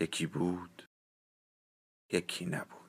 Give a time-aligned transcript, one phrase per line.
[0.00, 0.88] یکی بود
[2.12, 2.83] یکی نبود.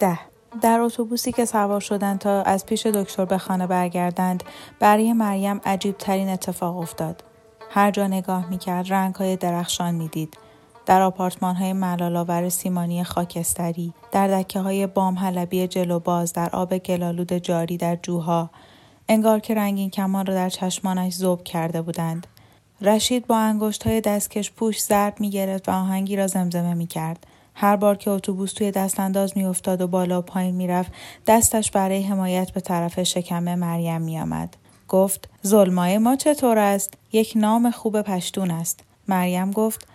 [0.00, 0.18] سیزده
[0.62, 4.44] در اتوبوسی که سوار شدند تا از پیش دکتر به خانه برگردند
[4.78, 7.24] برای مریم عجیب ترین اتفاق افتاد.
[7.70, 10.36] هر جا نگاه می‌کرد رنگ های درخشان می‌دید.
[10.86, 16.78] در آپارتمان های ملالاور سیمانی خاکستری، در دکه های بام حلبی جلو باز، در آب
[16.78, 18.50] گلالود جاری در جوها،
[19.08, 22.26] انگار که رنگین کمان را در چشمانش زوب کرده بودند.
[22.80, 27.26] رشید با انگشت های دستکش پوش ضرب می گرفت و آهنگی را زمزمه می کرد.
[27.60, 30.92] هر بار که اتوبوس توی دست انداز میافتاد و بالا و پایین می‌رفت
[31.26, 34.56] دستش برای حمایت به طرف شکم مریم میآمد.
[34.88, 38.80] گفت ظلمای ما چطور است؟ یک نام خوب پشتون است.
[39.08, 39.88] مریم گفت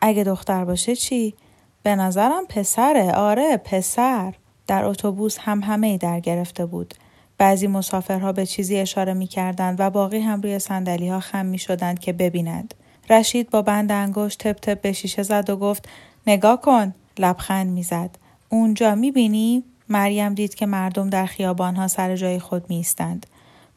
[0.00, 1.34] اگه دختر باشه چی؟
[1.82, 3.12] به نظرم پسره.
[3.12, 4.34] آره پسر.
[4.66, 6.94] در اتوبوس هم همه در گرفته بود.
[7.38, 11.58] بعضی مسافرها به چیزی اشاره می کردند و باقی هم روی سندلی ها خم می
[11.58, 12.74] شدند که ببینند.
[13.10, 15.88] رشید با بند انگشت تپ تپ به شیشه زد و گفت
[16.26, 16.94] نگاه کن.
[17.20, 18.10] لبخند می‌زد.
[18.48, 23.26] اونجا می‌بینی؟ مریم دید که مردم در خیابانها سر جای خود میستند.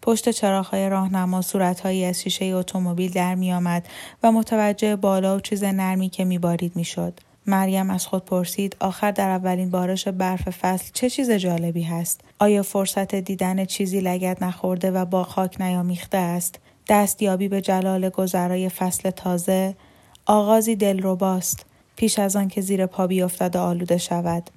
[0.01, 3.87] پشت چراغهای راهنما صورتهایی از شیشه اتومبیل در میآمد
[4.23, 7.19] و متوجه بالا و چیز نرمی که میبارید می‌شد.
[7.47, 12.63] مریم از خود پرسید آخر در اولین بارش برف فصل چه چیز جالبی هست؟ آیا
[12.63, 19.09] فرصت دیدن چیزی لگت نخورده و با خاک نیامیخته است؟ دستیابی به جلال گذرای فصل
[19.09, 19.75] تازه؟
[20.25, 21.65] آغازی دلرباست.
[21.95, 24.49] پیش از آن که زیر پا بیفتد و آلوده شود.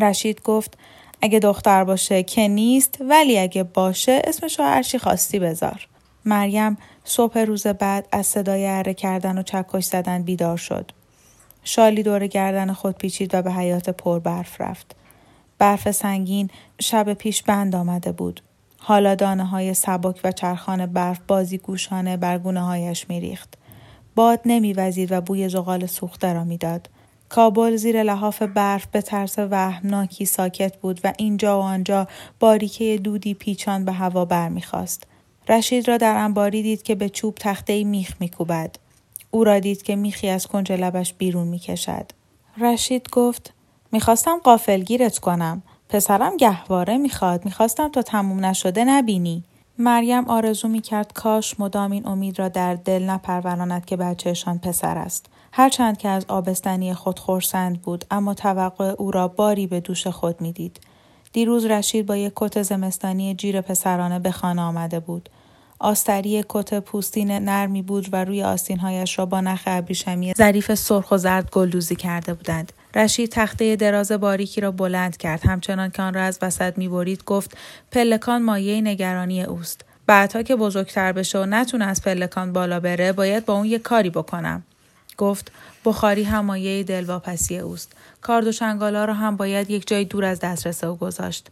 [0.00, 0.78] رشید گفت
[1.22, 5.88] اگه دختر باشه که نیست ولی اگه باشه اسمشو هرچی خواستی بذار.
[6.24, 10.90] مریم صبح روز بعد از صدای اره کردن و چکش زدن بیدار شد.
[11.64, 14.96] شالی دور گردن خود پیچید و به حیات پر برف رفت.
[15.58, 16.50] برف سنگین
[16.80, 18.40] شب پیش بند آمده بود.
[18.78, 23.54] حالا دانه های سبک و چرخان برف بازی گوشانه بر گونه هایش میریخت.
[24.14, 26.88] باد نمیوزید و بوی زغال سوخته را می‌داد.
[27.28, 32.08] کابل زیر لحاف برف به ترس وهمناکی ساکت بود و اینجا و آنجا
[32.40, 35.06] باریکه دودی پیچان به هوا برمیخواست.
[35.48, 38.76] رشید را در انباری دید که به چوب تخته میخ میکوبد.
[39.30, 42.10] او را دید که میخی از کنج لبش بیرون می‌کشد.
[42.60, 43.52] رشید گفت
[43.92, 45.62] می‌خواستم قافلگیرت کنم.
[45.88, 47.44] پسرم گهواره می‌خواد.
[47.44, 49.44] می‌خواستم تا تموم نشده نبینی.
[49.78, 54.98] مریم آرزو می کرد کاش مدام این امید را در دل نپروراند که بچهشان پسر
[54.98, 55.26] است.
[55.52, 60.40] هرچند که از آبستنی خود خورسند بود اما توقع او را باری به دوش خود
[60.40, 60.80] می‌دید.
[61.32, 65.28] دیروز رشید با یک کت زمستانی جیر پسرانه به خانه آمده بود.
[65.78, 71.18] آستری کت پوستین نرمی بود و روی آستینهایش را با نخ ابریشمی ظریف سرخ و
[71.18, 72.72] زرد گلدوزی کرده بودند.
[72.94, 75.46] رشید تخته دراز باریکی را بلند کرد.
[75.46, 77.56] همچنان که آن را از وسط می‌برید گفت
[77.92, 79.84] پلکان مایه نگرانی اوست.
[80.06, 84.10] بعدها که بزرگتر بشه و نتونه از پلکان بالا بره باید با اون یه کاری
[84.10, 84.62] بکنم.
[85.16, 85.52] گفت
[85.84, 87.92] بخاری هم مایه دلواپسی اوست.
[88.20, 91.48] کارد و شنگالا را هم باید یک جای دور از دسترس او گذاشت.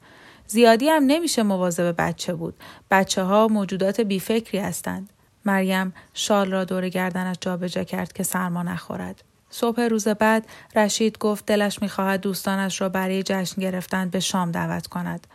[0.46, 2.54] زیادی هم نمیشه مواظب بچه بود.
[2.90, 5.10] بچه ها موجودات بیفکری هستند.
[5.44, 9.24] مریم شال را دور گردنش جابجا کرد که سرما نخورد.
[9.52, 10.46] صبح روز بعد
[10.76, 15.26] رشید گفت دلش می‌خواهد دوستانش را برای جشن گرفتن به شام دعوت کند.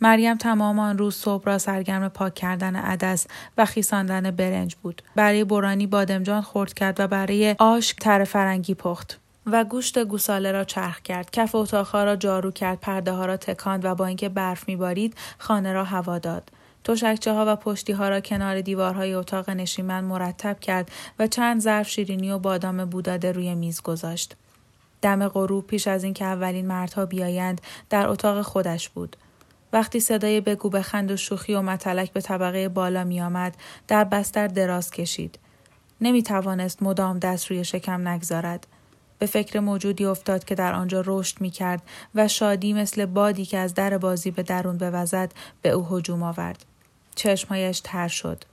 [0.00, 3.26] مریم تمام آن روز صبح را سرگرم پاک کردن عدس
[3.58, 5.02] و خیساندن برنج بود.
[5.16, 9.20] برای برانی بادمجان خورد کرد و برای آش تر فرنگی پخت.
[9.46, 13.84] و گوشت گوساله را چرخ کرد کف اتاقها را جارو کرد پرده ها را تکاند
[13.84, 16.50] و با اینکه برف میبارید خانه را هوا داد
[16.84, 21.88] تشکچه ها و پشتی ها را کنار دیوارهای اتاق نشیمن مرتب کرد و چند ظرف
[21.88, 24.36] شیرینی و بادام بوداده روی میز گذاشت.
[25.02, 27.60] دم غروب پیش از اینکه اولین مردها بیایند
[27.90, 29.16] در اتاق خودش بود.
[29.72, 33.56] وقتی صدای بگو بخند و شوخی و متلک به طبقه بالا می آمد
[33.88, 35.38] در بستر دراز کشید.
[36.00, 38.66] نمی توانست مدام دست روی شکم نگذارد.
[39.18, 41.82] به فکر موجودی افتاد که در آنجا رشد می کرد
[42.14, 45.32] و شادی مثل بادی که از در بازی به درون بوزد
[45.62, 46.69] به او هجوم آورد.
[47.20, 48.44] چشمهایش تر شد.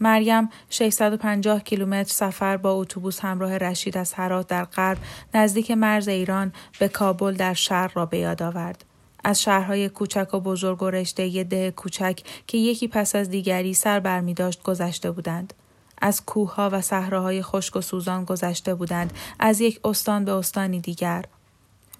[0.00, 4.98] مریم 650 کیلومتر سفر با اتوبوس همراه رشید از هرات در غرب
[5.34, 8.84] نزدیک مرز ایران به کابل در شرق را به یاد آورد.
[9.24, 14.00] از شهرهای کوچک و بزرگ و رشته ده کوچک که یکی پس از دیگری سر
[14.00, 15.54] برمی داشت گذشته بودند.
[15.98, 21.24] از کوهها و صحراهای خشک و سوزان گذشته بودند از یک استان به استانی دیگر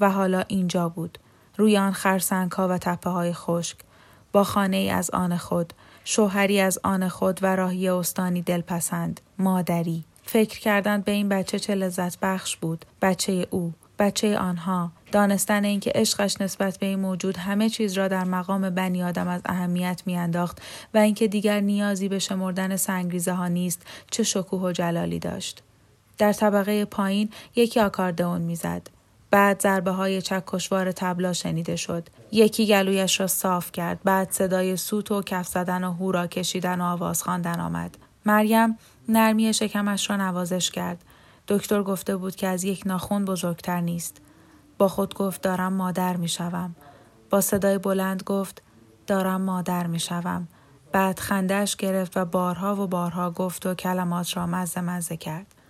[0.00, 1.18] و حالا اینجا بود
[1.56, 3.76] روی آن خرسنگ و تپه های خشک
[4.32, 5.72] با خانه ای از آن خود
[6.04, 10.04] شوهری از آن خود و راهی استانی دلپسند مادری.
[10.22, 12.84] فکر کردند به این بچه چه لذت بخش بود.
[13.02, 14.93] بچه او بچه آنها.
[15.12, 19.40] دانستن اینکه عشقش نسبت به این موجود همه چیز را در مقام بنی آدم از
[19.44, 20.62] اهمیت میانداخت
[20.94, 25.62] و اینکه دیگر نیازی به شمردن سنگریزه ها نیست چه شکوه و جلالی داشت.
[26.19, 28.82] در طبقه پایین یکی آکاردئون می‌زد.
[29.32, 32.08] بعد ضربه های چکشوار تبلا شنیده شد.
[32.32, 34.00] یکی گلویش را صاف کرد.
[34.05, 37.99] بعد صدای سوت و کف زدن و هورا کشیدن و آواز خواندن آمد.
[38.26, 41.05] مریم نرمی شکمش را نوازش کرد.
[41.49, 44.20] دکتر گفته بود که از یک ناخون بزرگتر نیست.
[44.79, 46.75] با خود گفت دارم مادر می شوم.
[47.31, 48.62] با صدای بلند گفت
[49.06, 50.49] دارم مادر می شوم.
[50.93, 55.61] بعد خندش گرفت و بارها و بارها گفت و کلمات را مزه مزه کرد.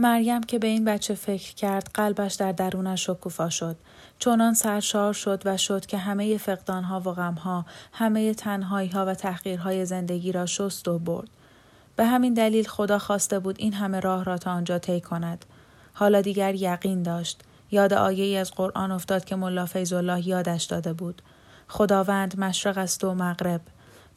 [0.00, 3.76] مریم که به این بچه فکر کرد قلبش در درونش شکوفا شد.
[4.18, 9.84] چونان سرشار شد و شد که همه فقدانها و غمها همه تنهایی ها و تحقیرهای
[9.84, 11.28] زندگی را شست و برد.
[11.96, 15.44] به همین دلیل خدا خواسته بود این همه راه را تا آنجا طی کند.
[15.94, 17.42] حالا دیگر یقین داشت.
[17.70, 21.22] یاد آیه ای از قرآن افتاد که ملا فیض الله یادش داده بود.
[21.68, 23.60] خداوند مشرق است و مغرب.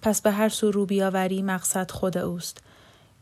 [0.02, 2.58] پس به هر سو رو بیاوری مقصد خود اوست.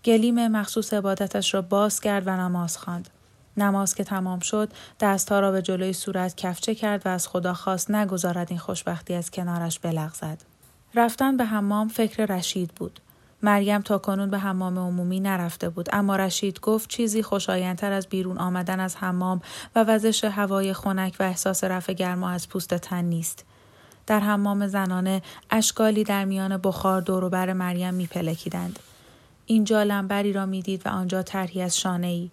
[0.05, 3.09] گلیم مخصوص عبادتش را باز کرد و نماز خواند.
[3.57, 4.69] نماز که تمام شد
[4.99, 9.31] دستها را به جلوی صورت کفچه کرد و از خدا خواست نگذارد این خوشبختی از
[9.31, 10.37] کنارش بلغزد.
[10.95, 12.99] رفتن به حمام فکر رشید بود.
[13.43, 18.37] مریم تا کنون به حمام عمومی نرفته بود اما رشید گفت چیزی خوشایندتر از بیرون
[18.37, 19.41] آمدن از حمام
[19.75, 23.45] و وزش هوای خنک و احساس رفع گرما از پوست تن نیست.
[24.07, 28.79] در حمام زنانه اشکالی در میان بخار دوروبر مریم میپلکیدند.
[29.51, 32.29] اینجا لنبری را می‌دید و آنجا طرحی از شانه ای.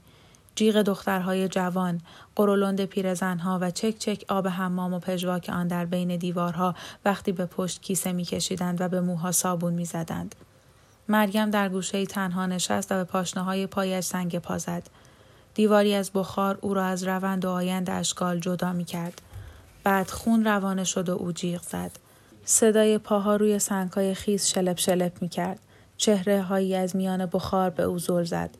[0.55, 2.00] جیغ دخترهای جوان،
[2.37, 6.75] قرولند پیرزنها و چک چک آب حمام و پژواک آن در بین دیوارها
[7.05, 10.35] وقتی به پشت کیسه میکشیدند و به موها صابون می‌زدند.
[11.09, 14.82] مریم در گوشه تنها نشست و به پاشنه های پایش سنگ پا زد.
[15.55, 19.23] دیواری از بخار او را از روند و آیند اشکال جدا می کرد.
[19.85, 21.91] بعد خون روانه شد و او جیغ زد.
[22.44, 25.59] صدای پاها روی سنگهای خیز شلپ شلپ می کرد.
[25.99, 28.50] چهره هایی از میان بخار به او زل زد.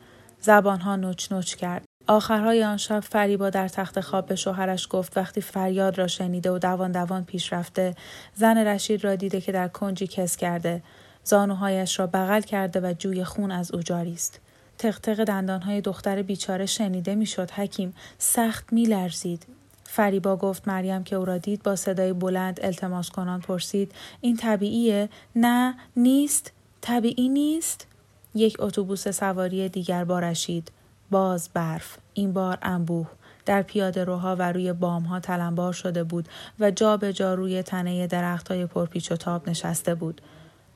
[0.41, 1.83] زبانها نوچ نوچ کرد.
[2.07, 6.57] آخرهای آن شب فریبا در تخت خواب به شوهرش گفت وقتی فریاد را شنیده و
[6.57, 7.95] دوان دوان پیش رفته
[8.35, 10.83] زن رشید را دیده که در کنجی کس کرده.
[11.23, 14.39] زانوهایش را بغل کرده و جوی خون از او جاری است.
[14.77, 17.51] تقتق دندانهای دختر بیچاره شنیده می‌شد.
[17.51, 19.45] حکیم سخت میلرزید.
[19.83, 23.91] فریبا گفت مریم که او را دید با صدای بلند التماس کنان پرسید
[24.21, 27.87] این طبیعیه؟ نه نیست؟ طبیعی نیست؟
[28.35, 30.71] یک اتوبوس سواری دیگر با رشید.
[31.11, 31.97] باز برف.
[32.13, 33.07] این بار انبوه.
[33.45, 37.63] در پیاده روها و روی بام ها تلمبار شده بود و جا به جا روی
[37.63, 40.21] تنه درخت های پرپیچ و تاب نشسته بود.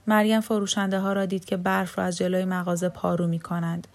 [0.07, 3.87] مریم فروشنده ها را دید که برف را از جلوی مغازه پارو می کنند.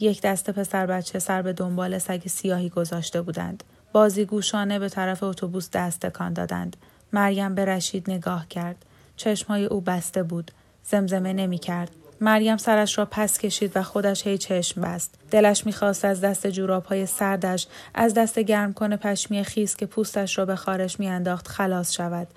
[0.00, 3.64] یک دست پسر بچه سر به دنبال سگ سیاهی گذاشته بودند.
[3.92, 6.76] بازیگوشانه به طرف اتوبوس دست تکان دادند.
[7.12, 8.84] مریم به رشید نگاه کرد.
[9.16, 10.50] چشمهای او بسته بود.
[10.84, 11.90] زمزمه نمی کرد.
[12.20, 15.14] مریم سرش را پس کشید و خودش هی چشم بست.
[15.30, 20.38] دلش می‌خواست از دست جوراب های سردش، از دست گرم کن پشمی خیس که پوستش
[20.38, 22.28] را به خارش میانداخت خلاص شود.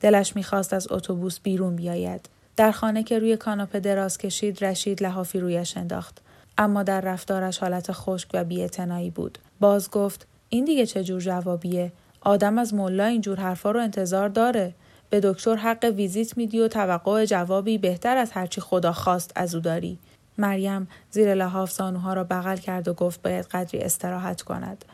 [0.00, 2.28] دلش می‌خواست از اتوبوس بیرون بیاید.
[2.56, 6.18] در خانه که روی کاناپه دراز کشید رشید لحافی رویش انداخت.
[6.58, 9.38] اما در رفتارش حالت خشک و بیاعتنایی بود.
[9.60, 14.74] باز گفت این دیگه چه جور جوابیه؟ آدم از ملا اینجور حرفا رو انتظار داره.
[15.10, 19.60] به دکتر حق ویزیت میدی و توقع جوابی بهتر از هرچی خدا خواست از او
[19.60, 19.98] داری.
[20.38, 24.84] مریم زیر لحاف زانوها را بغل کرد و گفت باید قدری استراحت کند.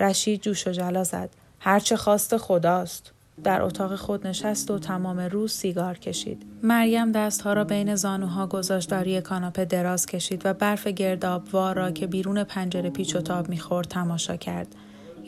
[0.00, 1.30] رشید جوش و جلا زد.
[1.60, 3.12] هرچه خواست خداست.
[3.44, 6.42] در اتاق خود نشست و تمام روز سیگار کشید.
[6.62, 11.90] مریم دستها را بین زانوها گذاشت و روی کاناپه دراز کشید و برف گردابوار را
[11.90, 14.74] که بیرون پنجره پیچ و تاب می‌خورد تماشا کرد.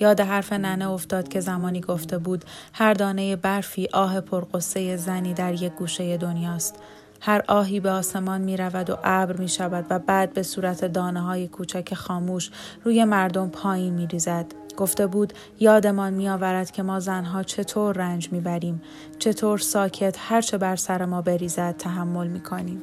[0.03, 5.63] یاد حرف ننه افتاد که زمانی گفته بود هر دانه برفی آه پرقصه زنی در
[5.63, 6.75] یک گوشه دنیاست.
[7.21, 11.21] هر آهی به آسمان می رود و ابر می شود و بعد به صورت دانه
[11.21, 12.51] های کوچک خاموش
[12.85, 14.47] روی مردم پایین می ریزد.
[14.77, 18.83] گفته بود یادمان میآورد که ما زنها چطور رنج می‌بریم
[19.19, 22.83] چطور ساکت هرچه بر سر ما بریزد تحمل می‌کنیم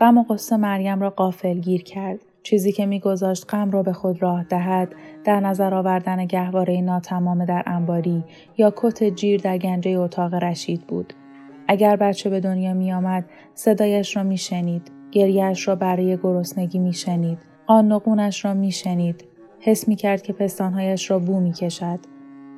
[0.00, 2.18] غم و قصه مریم را قافل گیر کرد.
[2.42, 7.62] چیزی که میگذاشت غم را به خود راه دهد در نظر آوردن گهواره ناتمام در
[7.66, 8.24] انباری
[8.58, 11.12] یا کت جیر در گنجه اتاق رشید بود.
[11.68, 14.90] اگر بچه به دنیا می آمد صدایش را می شنید.
[15.12, 17.38] گریهش را برای گرسنگی می شنید.
[17.66, 19.24] قانقونش را می شنید.
[19.60, 21.98] حس می کرد که پستانهایش را بو می کشد.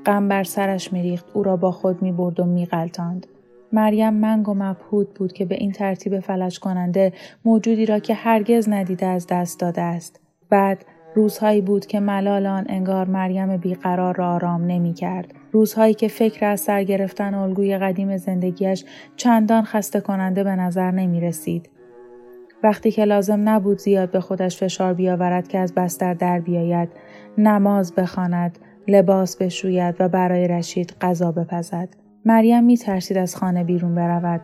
[0.07, 1.27] غم بر سرش می ریخت.
[1.35, 3.27] او را با خود می برد و می غلطاند.
[3.73, 7.13] مریم منگ و مبهود بود که به این ترتیب فلج کننده
[7.45, 10.21] موجودی را که هرگز ندیده از دست داده است.
[10.51, 15.35] بعد روزهایی بود که ملال آن انگار مریم بیقرار را آرام نمی کرد.
[15.53, 18.85] روزهایی که فکر از سر گرفتن الگوی قدیم زندگیش
[19.17, 21.71] چندان خسته کننده به نظر نمی رسید.
[22.63, 26.89] وقتی که لازم نبود زیاد به خودش فشار بیاورد که از بستر در بیاید،
[27.39, 32.02] نماز بخواند، لباس بشوید و برای رشید غذا بپزد.
[32.25, 34.41] مریم می ترسید از خانه بیرون برود.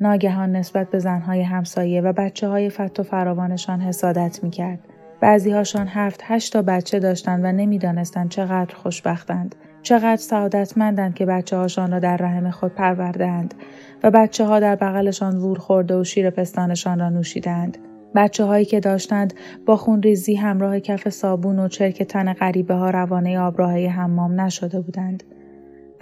[0.00, 4.78] ناگهان نسبت به زنهای همسایه و بچه های فت و فراوانشان حسادت می کرد.
[5.20, 9.54] بعضی هاشان هفت هشت تا بچه داشتند و نمی‌دانستند چقدر خوشبختند.
[9.82, 13.54] چقدر سعادتمندند که بچه هاشان را در رحم خود پروردهاند
[14.02, 17.78] و بچه ها در بغلشان وور خورده و شیر پستانشان را نوشیدند.
[18.14, 19.34] بچه هایی که داشتند
[19.66, 24.80] با خون ریزی همراه کف صابون و چرک تن غریبه ها روانه آبراهی حمام نشده
[24.80, 25.22] بودند.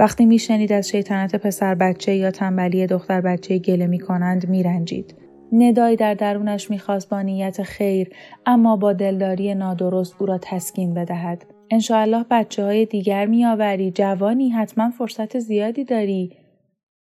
[0.00, 5.14] وقتی میشنید از شیطنت پسر بچه یا تنبلی دختر بچه گله می کنند میرنجید.
[5.52, 8.10] ندایی در درونش می‌خواست با نیت خیر
[8.46, 11.46] اما با دلداری نادرست او را تسکین بدهد.
[11.70, 16.36] انشاالله بچه های دیگر میآوری جوانی حتما فرصت زیادی داری.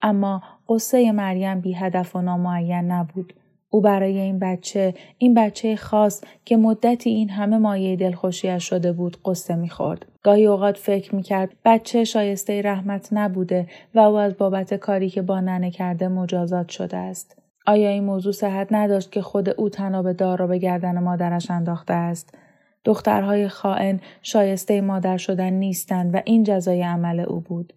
[0.02, 3.34] اما قصه مریم بی هدف و نامعین نبود.
[3.70, 9.18] او برای این بچه این بچه خاص که مدتی این همه مایه دلخوشیش شده بود
[9.26, 15.10] قصه می‌خورد گاهی اوقات فکر می‌کرد بچه شایسته رحمت نبوده و او از بابت کاری
[15.10, 17.38] که با ننه کرده مجازات شده است.
[17.66, 21.94] آیا این موضوع صحت نداشت که خود او تناب دار را به گردن مادرش انداخته
[21.94, 22.38] است؟
[22.86, 27.74] دخترهای خائن شایسته مادر شدن نیستند و این جزای عمل او بود.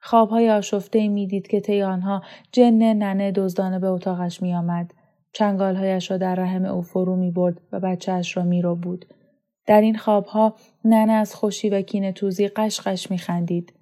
[0.00, 2.22] خوابهای آشفته می‌دید که طی آنها
[2.52, 4.94] جن ننه دزدانه به اتاقش میآمد.
[5.32, 9.06] چنگالهایش را در رحم او فرو می برد و بچهش را می رو بود.
[9.66, 10.54] در این خوابها
[10.84, 13.72] ننه از خوشی و کین توزی قشقش می خندید.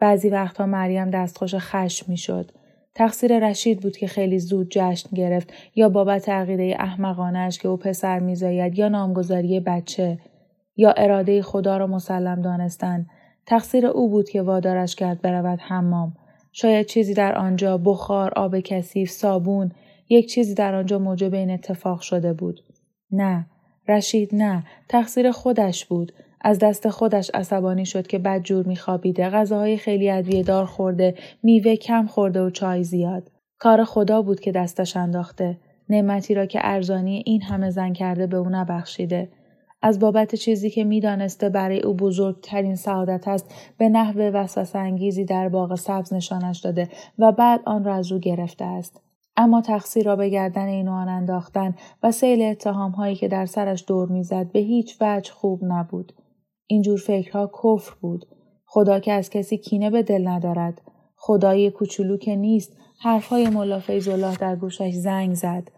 [0.00, 2.50] بعضی وقتها مریم دستخوش خشم می شد.
[2.94, 8.18] تقصیر رشید بود که خیلی زود جشن گرفت یا بابت عقیده احمقانش که او پسر
[8.18, 10.18] میزاید یا نامگذاری بچه
[10.76, 13.06] یا اراده خدا را مسلم دانستن
[13.46, 16.14] تقصیر او بود که وادارش کرد برود حمام
[16.52, 19.72] شاید چیزی در آنجا بخار آب کثیف صابون
[20.08, 22.60] یک چیزی در آنجا موجب این اتفاق شده بود.
[23.10, 23.46] نه،
[23.88, 26.12] رشید نه، تقصیر خودش بود.
[26.40, 31.76] از دست خودش عصبانی شد که بد جور میخوابیده، غذاهای خیلی ادویه دار خورده، میوه
[31.76, 33.30] کم خورده و چای زیاد.
[33.58, 35.58] کار خدا بود که دستش انداخته.
[35.88, 39.28] نعمتی را که ارزانی این همه زن کرده به او نبخشیده.
[39.82, 45.48] از بابت چیزی که می‌دانسته برای او بزرگترین سعادت است به نحو وسوسه انگیزی در
[45.48, 46.88] باغ سبز نشانش داده
[47.18, 49.00] و بعد آن را از او گرفته است
[49.36, 53.84] اما تقصیر را به گردن این آن انداختن و سیل اتهام هایی که در سرش
[53.86, 56.12] دور می‌زد به هیچ وجه خوب نبود.
[56.66, 58.26] اینجور فکرها کفر بود.
[58.66, 60.82] خدا که از کسی کینه به دل ندارد.
[61.16, 65.68] خدای کوچولو که نیست حرفهای ملا الله در گوشش زنگ زد.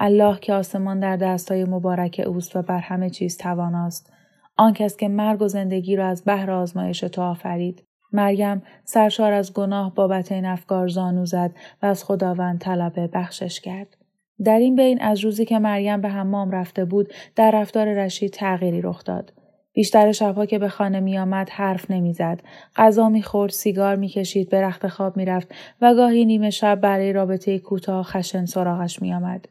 [0.00, 4.12] الله که آسمان در دستای مبارک اوست و بر همه چیز تواناست.
[4.56, 7.83] آن کس که مرگ و زندگی را از بهر آزمایش تو آفرید.
[8.14, 11.50] مریم سرشار از گناه بابت این افکار زانو زد
[11.82, 13.96] و از خداوند طلب بخشش کرد.
[14.44, 18.82] در این بین از روزی که مریم به حمام رفته بود در رفتار رشید تغییری
[18.82, 19.32] رخ داد.
[19.72, 22.40] بیشتر شبها که به خانه می آمد حرف نمی‌زد.
[22.76, 28.02] غذا می‌خورد، سیگار می‌کشید، به رخت خواب می‌رفت و گاهی نیمه شب برای رابطه کوتاه
[28.04, 29.48] خشن سراغش میآمد.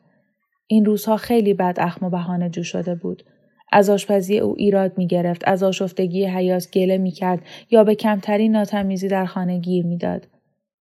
[0.67, 3.24] این روزها خیلی بد اخم و بهانه جو شده بود.
[3.73, 7.39] از آشپزی او ایراد می گرفت، از آشفتگی حیات گله می کرد
[7.71, 10.27] یا به کمترین ناتمیزی در خانه گیر می داد.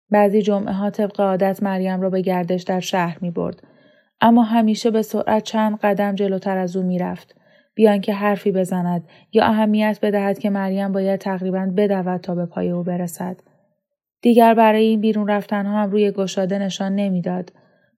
[0.10, 3.64] بعضی جمعه ها طبق عادت مریم را به گردش در شهر می برد.
[4.22, 7.36] اما همیشه به سرعت چند قدم جلوتر از او می رفت.
[7.76, 12.70] بیان که حرفی بزند یا اهمیت بدهد که مریم باید تقریبا بدود تا به پای
[12.70, 13.38] او برسد.
[14.22, 17.52] دیگر برای این بیرون رفتن هم روی گشاده نشان نمی‌داد.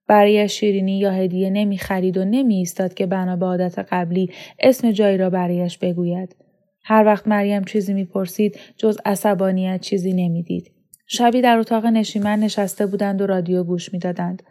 [0.08, 4.30] برای شیرینی یا هدیه نمی خرید و نمی ایستاد که بنا به عادت قبلی
[4.60, 6.36] اسم جایی را برایش بگوید.
[6.84, 10.72] هر وقت مریم چیزی می‌پرسید جز عصبانیت چیزی نمی‌دید.
[11.06, 14.42] شبی در اتاق نشیمن نشسته بودند و رادیو گوش می‌دادند.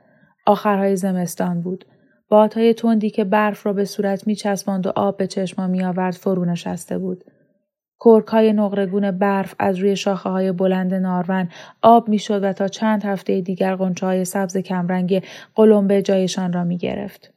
[0.46, 1.86] آخرهای زمستان بود.
[2.29, 6.13] بادهای تندی که برف را به صورت می چسباند و آب به چشما می آورد
[6.13, 7.24] فرو نشسته بود.
[8.03, 11.50] کرک های نقرگون برف از روی شاخه های بلند نارون
[11.81, 15.24] آب می شد و تا چند هفته دیگر قنچه های سبز کمرنگ
[15.55, 17.34] قلمبه جایشان را می گرفت.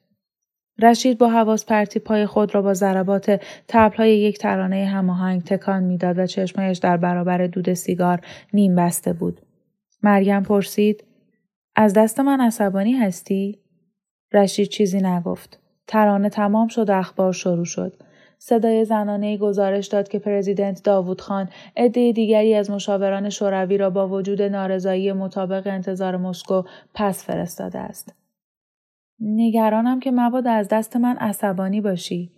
[0.83, 6.18] رشید با حواس پرتی پای خود را با ضربات تبلهای یک ترانه هماهنگ تکان می‌داد
[6.18, 8.21] و چشمایش در برابر دود سیگار
[8.52, 9.40] نیم بسته بود.
[10.02, 11.04] مریم پرسید
[11.76, 13.59] از دست من عصبانی هستی؟
[14.33, 15.61] رشید چیزی نگفت.
[15.87, 17.97] ترانه تمام شد و اخبار شروع شد.
[18.38, 24.09] صدای زنانه گزارش داد که پرزیدنت داوود خان عده دیگری از مشاوران شوروی را با
[24.09, 26.62] وجود نارضایی مطابق انتظار مسکو
[26.95, 28.14] پس فرستاده است.
[29.21, 32.31] نگرانم که مبادا از دست من عصبانی باشی.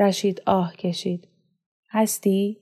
[0.00, 1.28] رشید آه کشید.
[1.90, 2.58] هستی؟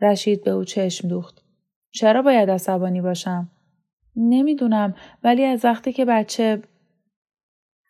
[0.00, 1.44] رشید به او چشم دوخت.
[1.92, 3.50] چرا باید عصبانی باشم؟
[4.16, 4.94] نمی‌دونم
[5.24, 6.62] ولی از وقتی که بچه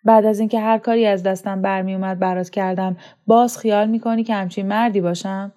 [0.04, 4.34] بعد از اینکه هر کاری از دستم برمی اومد برات کردم باز خیال می‌کنی که
[4.34, 5.52] همچین مردی باشم؟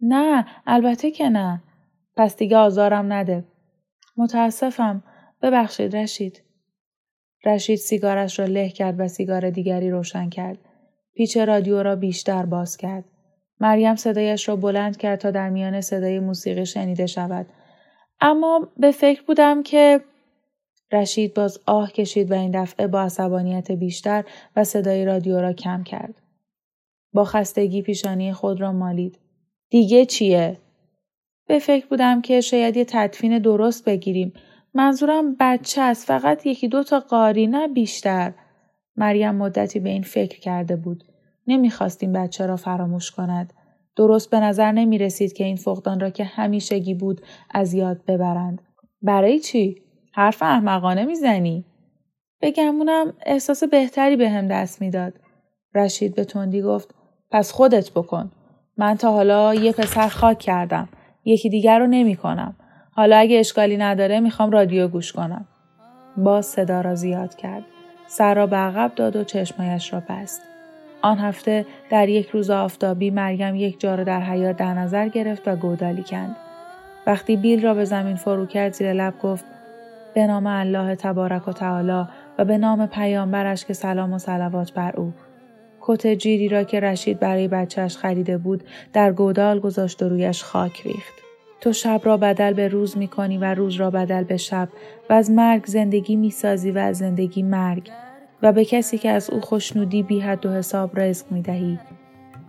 [0.00, 1.62] نه البته که نه.
[2.16, 3.44] پس دیگه آزارم نده.
[4.16, 5.02] متاسفم.
[5.42, 6.42] ببخشید رشید.
[7.44, 10.58] رشید سیگارش را له کرد و سیگار دیگری روشن کرد.
[11.14, 13.04] پیچ رادیو را بیشتر باز کرد.
[13.60, 17.46] مریم صدایش را بلند کرد تا در میان صدای موسیقی شنیده شود.
[18.20, 20.00] اما به فکر بودم که
[20.92, 24.24] رشید باز آه کشید و این دفعه با عصبانیت بیشتر
[24.56, 26.22] و صدای رادیو را کم کرد.
[27.12, 29.18] با خستگی پیشانی خود را مالید.
[29.70, 30.58] دیگه چیه؟
[31.46, 34.32] به فکر بودم که شاید یه تدفین درست بگیریم
[34.74, 38.32] منظورم بچه است فقط یکی دو تا قاری نه بیشتر.
[38.96, 41.04] مریم مدتی به این فکر کرده بود.
[41.46, 43.52] نمی‌خواست این بچه را فراموش کند.
[43.96, 47.20] درست به نظر نمی رسید که این فقدان را که همیشگی بود
[47.50, 48.62] از یاد ببرند.
[49.02, 51.64] برای چی؟ حرف احمقانه می‌زنی؟
[52.42, 55.12] بگمونم احساس بهتری به هم دست می‌داد.
[55.74, 56.94] رشید به تندی گفت
[57.30, 58.30] پس خودت بکن.
[58.76, 60.88] من تا حالا یه پسر خاک کردم.
[61.24, 62.56] یکی دیگر رو نمی کنم.
[62.92, 65.46] حالا اگه اشکالی نداره می‌خوام رادیو گوش کنم.
[66.16, 67.64] باز صدا را زیاد کرد.
[68.06, 70.42] سر را به عقب داد و چشمایش را بست.
[71.02, 75.56] آن هفته در یک روز آفتابی مریم یک جا در حیات در نظر گرفت و
[75.56, 76.36] گودالی کند.
[77.06, 79.44] وقتی بیل را به زمین فرو کرد زیر لب گفت
[80.14, 84.96] به نام الله تبارک و تعالی و به نام پیامبرش که سلام و صلوات بر
[84.96, 85.12] او.
[85.80, 90.82] کت جیری را که رشید برای بچهش خریده بود در گودال گذاشت و رویش خاک
[90.86, 91.14] ریخت.
[91.60, 94.68] تو شب را بدل به روز می کنی و روز را بدل به شب
[95.10, 97.90] و از مرگ زندگی می سازی و از زندگی مرگ
[98.42, 101.78] و به کسی که از او خوشنودی بی حد و حساب رزق می دهی.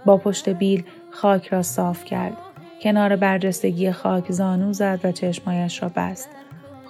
[0.06, 2.38] با پشت بیل خاک را صاف کرد.
[2.82, 6.30] کنار برجستگی خاک زانو زد و چشمایش را بست.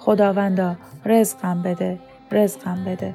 [0.04, 1.98] خداوندا رزقم بده
[2.32, 3.14] رزقم بده.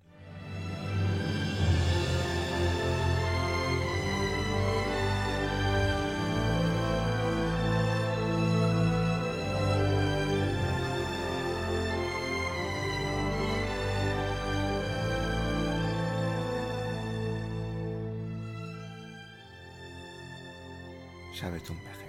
[21.51, 22.00] 为总台。